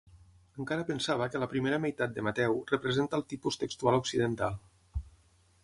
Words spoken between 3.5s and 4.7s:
textual occidental.